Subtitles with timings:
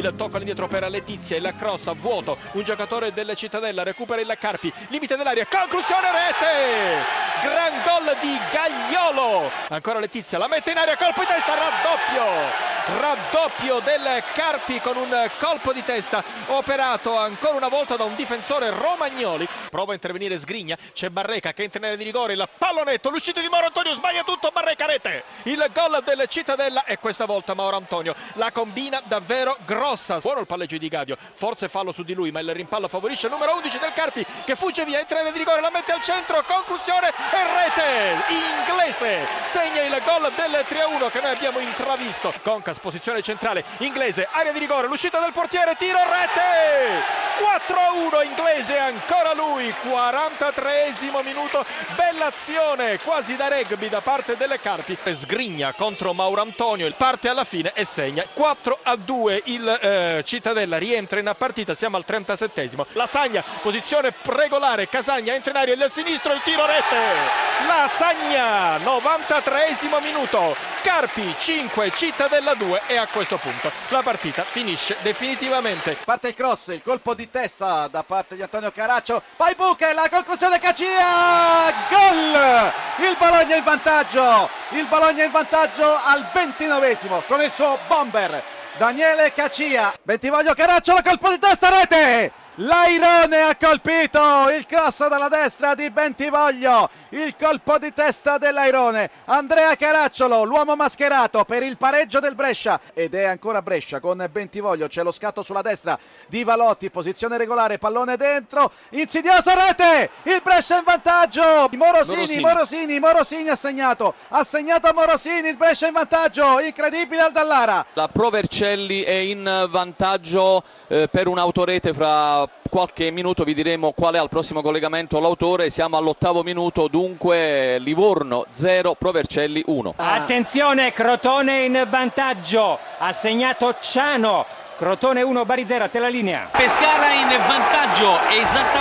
[0.00, 4.72] palla indietro per Letizia, il cross a vuoto, un giocatore della Cittadella recupera il Carpi,
[4.88, 7.26] limite dell'aria, conclusione rete!
[7.42, 9.50] Gran gol di Gagliolo!
[9.68, 12.76] Ancora Letizia, la mette in aria, colpo di testa, raddoppio!
[12.88, 18.70] raddoppio del Carpi con un colpo di testa operato ancora una volta da un difensore
[18.70, 23.10] Romagnoli prova a intervenire Sgrigna c'è Barreca che entra in area di rigore il pallonetto
[23.10, 27.54] l'uscita di Mauro Antonio sbaglia tutto Barreca rete il gol del Cittadella e questa volta
[27.54, 28.14] Mauro Antonio.
[28.34, 30.18] La combina davvero grossa.
[30.18, 31.16] Buono il palleggio di Gadio.
[31.32, 34.56] Forse fallo su di lui ma il rimpallo favorisce il numero 11 del Carpi che
[34.56, 38.24] fugge via entra in di rigore la mette al centro conclusione e rete!
[38.68, 39.26] Inglese!
[39.46, 42.32] Segna il gol del 3-1 che noi abbiamo intravisto.
[42.42, 47.26] Concas posizione centrale, inglese, area di rigore, l'uscita del portiere, tiro, rete!
[47.38, 54.87] 4-1 inglese, ancora lui, 43 minuto, bella azione, quasi da rugby da parte delle Carpi,
[54.96, 61.32] sgrigna contro Mauro Antonio, parte alla fine e segna 4-2 il eh, Cittadella, rientra in
[61.36, 66.64] partita, siamo al 37 Lasagna, posizione regolare, Casagna entra in aria, il sinistro, il tiro,
[66.66, 67.46] rete!
[67.66, 75.96] Lasagna, 93 minuto, Carpi 5, Cittadella 2 e a questo punto la partita finisce definitivamente.
[76.04, 80.08] Parte il cross, il colpo di testa da parte di Antonio Caraccio, poi Buche, la
[80.10, 82.72] conclusione Cacia, gol!
[82.98, 84.48] Il Bologna in vantaggio,
[84.78, 88.42] il Bologna in vantaggio al 29esimo con il suo bomber
[88.76, 89.92] Daniele Cacia.
[90.02, 92.47] Bentivoglio Caraccio, la colpo di testa, rete!
[92.60, 99.08] L'airone ha colpito il cross dalla destra di Bentivoglio, il colpo di testa dell'Airone.
[99.26, 104.88] Andrea Caracciolo, l'uomo mascherato per il pareggio del Brescia ed è ancora Brescia con Bentivoglio.
[104.88, 110.10] C'è lo scatto sulla destra di Valotti, posizione regolare, pallone dentro, insidiosa rete.
[110.24, 111.68] Il Brescia in vantaggio.
[111.76, 116.58] Morosini, Morosini, Morosini, Morosini ha segnato, ha segnato Morosini, il Brescia in vantaggio.
[116.58, 117.86] Incredibile al Dallara.
[117.92, 124.14] La Pro Vercelli è in vantaggio eh, per un'autorete fra qualche minuto vi diremo qual
[124.14, 129.94] è al prossimo collegamento l'autore, siamo all'ottavo minuto, dunque Livorno 0, Provercelli 1.
[129.96, 134.44] Attenzione, Crotone in vantaggio, ha segnato Ciano,
[134.76, 136.48] Crotone 1, Bari 0, te la linea.
[136.52, 138.77] Pescara in vantaggio esattamente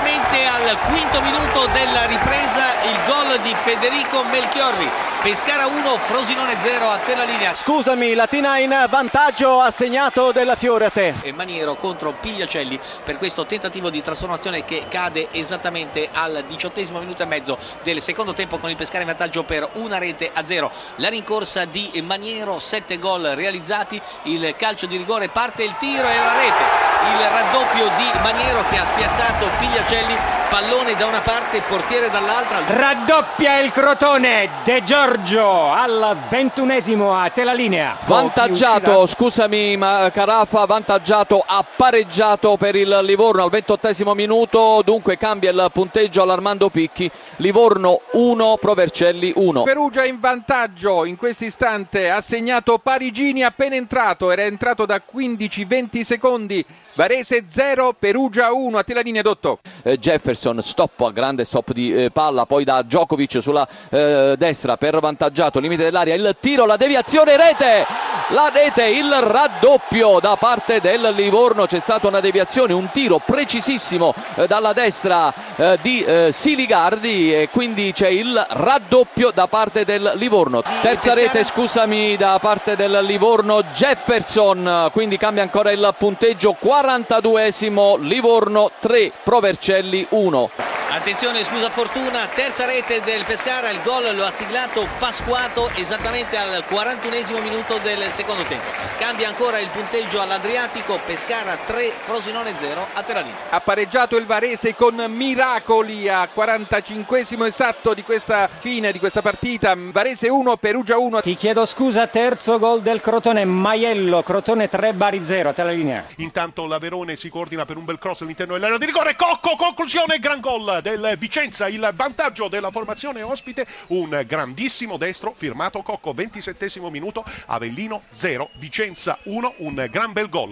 [0.68, 4.90] al quinto minuto della ripresa il gol di Federico Melchiorri.
[5.22, 7.56] Pescara 1, Frosinone 0 a te la linea.
[7.56, 11.14] Scusami, Latina in vantaggio ha segnato della Fiore a te.
[11.22, 17.24] E Maniero contro Pigliacelli per questo tentativo di trasformazione che cade esattamente al diciottesimo minuto
[17.24, 20.70] e mezzo del secondo tempo con il Pescara in vantaggio per una rete a zero.
[20.98, 26.18] La rincorsa di Maniero, 7 gol realizzati, il calcio di rigore parte il tiro e
[26.18, 30.16] la rete il raddoppio di Maniero che ha spiazzato Figliacelli
[30.50, 32.60] pallone da una parte portiere dall'altra.
[32.68, 41.44] Raddoppia il Crotone De Giorgio al ventunesimo a te la linea vantaggiato scusami Carafa vantaggiato
[41.46, 44.82] ha pareggiato per il Livorno al ventottesimo minuto.
[44.84, 47.10] Dunque cambia il punteggio all'Armando Picchi.
[47.38, 54.32] Livorno 1 Provercelli 1 Perugia in vantaggio in questo istante ha segnato Parigini appena entrato
[54.32, 56.66] era entrato da 15-20 20 secondi.
[56.98, 58.76] Varese 0, Perugia 1.
[58.76, 59.60] A te la linea Dotto.
[59.84, 62.48] Eh, Jefferson, stop, grande stop di eh, palla.
[62.48, 66.16] Poi da Djokovic sulla eh, destra per vantaggiato, limite dell'aria.
[66.16, 68.17] Il tiro, la deviazione, rete.
[68.32, 71.66] La rete, il raddoppio da parte del Livorno.
[71.66, 77.34] C'è stata una deviazione, un tiro precisissimo eh, dalla destra eh, di eh, Siligardi.
[77.34, 80.64] E quindi c'è il raddoppio da parte del Livorno.
[80.82, 83.64] Terza rete, scusami, da parte del Livorno.
[83.74, 92.28] Jefferson, quindi cambia ancora ancora il punteggio 42esimo Livorno 3 Provercelli 1 Attenzione, scusa fortuna,
[92.34, 98.02] terza rete del Pescara, il gol lo ha siglato Pasquato esattamente al 41 minuto del
[98.12, 98.64] secondo tempo.
[98.98, 103.36] Cambia ancora il punteggio all'Adriatico, Pescara 3, Frosinone 0 a Terranino.
[103.50, 109.74] Ha pareggiato il Varese con miracoli a 45 esatto di questa fine di questa partita.
[109.76, 111.22] Varese 1, Perugia 1.
[111.22, 115.72] Ti chiedo scusa, terzo gol del Crotone, Maiello, Crotone 3, Bari 0 a te la
[115.72, 116.06] linea.
[116.18, 120.18] Intanto la Verone si coordina per un bel cross all'interno dell'area di rigore, Cocco, conclusione,
[120.20, 120.40] gran
[120.82, 128.04] del Vicenza, il vantaggio della formazione ospite, un grandissimo destro firmato Cocco, 27 minuto, Avellino
[128.10, 130.46] 0, Vicenza 1, un gran bel gol.